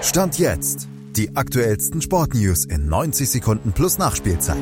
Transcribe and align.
Stand 0.00 0.38
jetzt. 0.38 0.88
Die 1.16 1.34
aktuellsten 1.34 2.00
Sportnews 2.00 2.64
in 2.64 2.88
90 2.88 3.28
Sekunden 3.28 3.72
plus 3.72 3.98
Nachspielzeit. 3.98 4.56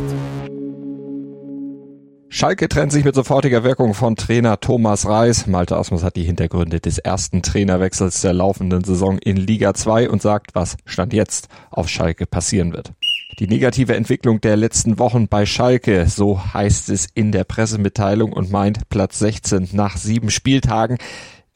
Schalke 2.30 2.68
trennt 2.68 2.90
sich 2.90 3.04
mit 3.04 3.14
sofortiger 3.14 3.62
Wirkung 3.62 3.92
von 3.92 4.16
Trainer 4.16 4.58
Thomas 4.60 5.06
Reis. 5.06 5.46
Malte 5.46 5.76
Asmus 5.76 6.02
hat 6.02 6.16
die 6.16 6.24
Hintergründe 6.24 6.80
des 6.80 6.96
ersten 6.96 7.42
Trainerwechsels 7.42 8.22
der 8.22 8.32
laufenden 8.32 8.82
Saison 8.82 9.18
in 9.18 9.36
Liga 9.36 9.74
2 9.74 10.08
und 10.08 10.22
sagt, 10.22 10.54
was 10.54 10.78
Stand 10.86 11.12
jetzt 11.12 11.48
auf 11.70 11.90
Schalke 11.90 12.26
passieren 12.26 12.72
wird. 12.72 12.94
Die 13.38 13.46
negative 13.46 13.94
Entwicklung 13.94 14.40
der 14.40 14.56
letzten 14.56 14.98
Wochen 14.98 15.28
bei 15.28 15.44
Schalke, 15.44 16.06
so 16.08 16.42
heißt 16.54 16.88
es 16.88 17.08
in 17.12 17.30
der 17.30 17.44
Pressemitteilung 17.44 18.32
und 18.32 18.50
meint 18.50 18.88
Platz 18.88 19.18
16 19.18 19.68
nach 19.72 19.98
sieben 19.98 20.30
Spieltagen 20.30 20.96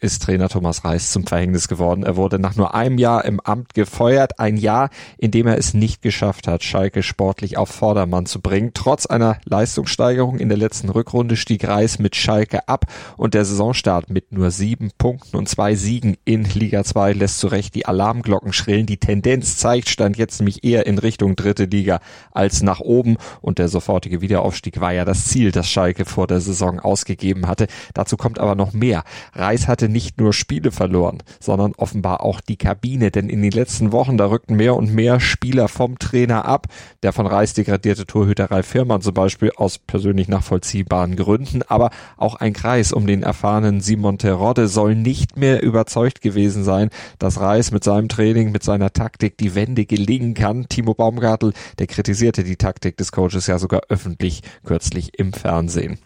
ist 0.01 0.23
Trainer 0.23 0.48
Thomas 0.48 0.85
Reis 0.85 1.12
zum 1.12 1.27
Verhängnis 1.27 1.69
geworden. 1.69 2.03
Er 2.03 2.16
wurde 2.16 2.39
nach 2.39 2.57
nur 2.57 2.75
einem 2.75 2.98
Jahr 2.98 3.25
im 3.25 3.39
Amt 3.41 3.75
gefeuert. 3.75 4.38
Ein 4.38 4.56
Jahr, 4.56 4.88
in 5.19 5.30
dem 5.30 5.47
er 5.47 5.59
es 5.59 5.75
nicht 5.75 6.01
geschafft 6.01 6.48
hat, 6.48 6.65
Schalke 6.65 7.02
sportlich 7.02 7.59
auf 7.59 7.69
Vordermann 7.69 8.27
zu 8.27 8.41
bringen. 8.41 8.70
Trotz 8.73 9.06
einer 9.06 9.39
Leistungssteigerung 9.45 10.39
in 10.39 10.48
der 10.48 10.56
letzten 10.59 10.89
Rückrunde 10.89 11.37
stieg 11.37 11.69
Reis 11.69 11.98
mit 11.98 12.16
Schalke 12.16 12.66
ab 12.66 12.87
und 13.16 13.34
der 13.34 13.45
Saisonstart 13.45 14.09
mit 14.09 14.33
nur 14.33 14.51
sieben 14.51 14.91
Punkten 14.97 15.37
und 15.37 15.48
zwei 15.48 15.75
Siegen 15.75 16.17
in 16.25 16.45
Liga 16.45 16.83
2 16.83 17.12
lässt 17.12 17.39
zu 17.39 17.48
Recht 17.48 17.75
die 17.75 17.84
Alarmglocken 17.84 18.55
schrillen. 18.55 18.87
Die 18.87 18.97
Tendenz 18.97 19.59
zeigt, 19.59 19.91
stand 19.91 20.17
jetzt 20.17 20.41
nämlich 20.41 20.64
eher 20.64 20.87
in 20.87 20.98
Richtung 20.98 21.37
dritte 21.37 21.64
Liga 21.64 22.01
als 22.33 22.62
nach 22.62 22.80
oben 22.80 23.19
und 23.42 23.59
der 23.59 23.69
sofortige 23.69 24.23
Wiederaufstieg 24.23 24.80
war 24.80 24.92
ja 24.92 25.05
das 25.05 25.27
Ziel, 25.27 25.53
das 25.53 25.69
Schalke 25.69 26.06
vor 26.06 26.27
der 26.27 26.41
Saison 26.41 26.80
ausgegeben 26.80 27.47
hatte. 27.47 27.67
Dazu 27.92 28.17
kommt 28.17 28.39
aber 28.39 28.55
noch 28.55 28.73
mehr. 28.73 29.05
Reis 29.34 29.69
hatte 29.69 29.90
nicht 29.93 30.21
nur 30.21 30.33
Spiele 30.33 30.71
verloren, 30.71 31.23
sondern 31.41 31.73
offenbar 31.77 32.23
auch 32.23 32.41
die 32.41 32.57
Kabine, 32.57 33.11
denn 33.11 33.29
in 33.29 33.43
den 33.43 33.53
letzten 33.53 33.93
Wochen, 33.93 34.17
da 34.17 34.27
rückten 34.27 34.57
mehr 34.57 34.77
und 34.77 34.95
mehr 34.95 35.21
Spieler 35.21 35.69
vom 35.69 35.98
Trainer 35.98 36.45
ab. 36.45 36.67
Der 37.03 37.12
von 37.12 37.27
Reis 37.27 37.55
degradierte 37.55 38.06
Torhüter 38.06 38.51
Ralf 38.51 38.67
Firmann 38.67 39.03
zum 39.03 39.14
Beispiel 39.14 39.53
aus 39.56 39.79
persönlich 39.79 40.29
nachvollziehbaren 40.29 41.17
Gründen, 41.17 41.62
aber 41.62 41.91
auch 42.17 42.37
ein 42.37 42.53
Kreis 42.53 42.92
um 42.92 43.06
den 43.06 43.23
erfahrenen 43.23 43.81
Simon 43.81 44.19
Terodde 44.19 44.69
soll 44.69 44.95
nicht 44.95 45.37
mehr 45.37 45.62
überzeugt 45.62 46.20
gewesen 46.20 46.64
sein, 46.64 46.91
dass 47.19 47.41
Reis 47.41 47.70
mit 47.70 47.84
seinem 47.84 48.09
Training, 48.09 48.53
mit 48.53 48.62
seiner 48.62 48.92
Taktik 48.92 49.39
die 49.39 49.55
Wende 49.55 49.86
gelingen 49.86 50.34
kann. 50.34 50.67
Timo 50.69 50.95
Baumgartel, 50.95 51.53
der 51.79 51.86
kritisierte 51.86 52.45
die 52.45 52.57
Taktik 52.57 52.97
des 52.97 53.12
Coaches 53.12 53.47
ja 53.47 53.59
sogar 53.59 53.83
öffentlich 53.89 54.42
kürzlich 54.64 55.19
im 55.19 55.33
Fernsehen 55.33 55.98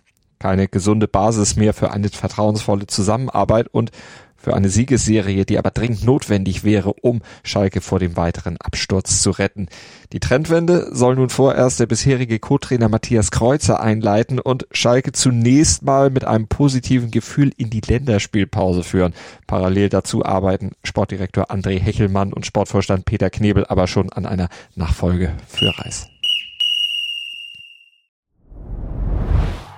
keine 0.45 0.69
gesunde 0.69 1.09
Basis 1.09 1.57
mehr 1.57 1.73
für 1.73 1.91
eine 1.91 2.11
vertrauensvolle 2.11 2.87
Zusammenarbeit 2.87 3.67
und 3.69 3.93
für 4.37 4.53
eine 4.53 4.69
Siegesserie, 4.69 5.47
die 5.47 5.57
aber 5.57 5.71
dringend 5.71 6.05
notwendig 6.05 6.65
wäre, 6.65 6.93
um 6.93 7.23
Schalke 7.43 7.81
vor 7.81 7.99
dem 7.99 8.19
weiteren 8.19 8.59
Absturz 8.59 9.23
zu 9.23 9.31
retten. 9.31 9.69
Die 10.13 10.21
Trendwende 10.21 10.91
soll 10.93 11.17
nun 11.17 11.31
vorerst 11.31 11.81
der 11.81 11.87
bisherige 11.87 12.39
Co-Trainer 12.39 12.91
Matthias 12.91 13.31
Kreuzer 13.31 13.81
einleiten 13.81 14.39
und 14.39 14.67
Schalke 14.71 15.13
zunächst 15.13 15.83
mal 15.83 16.11
mit 16.11 16.27
einem 16.27 16.47
positiven 16.47 17.11
Gefühl 17.11 17.51
in 17.57 17.71
die 17.71 17.81
Länderspielpause 17.81 18.83
führen. 18.83 19.15
Parallel 19.47 19.89
dazu 19.89 20.27
arbeiten 20.27 20.73
Sportdirektor 20.83 21.51
André 21.51 21.81
Hechelmann 21.81 22.35
und 22.35 22.45
Sportvorstand 22.45 23.07
Peter 23.07 23.31
Knebel 23.31 23.65
aber 23.65 23.87
schon 23.87 24.13
an 24.13 24.27
einer 24.27 24.51
Nachfolge 24.77 25.33
für 25.49 25.73
Reis. 25.79 26.11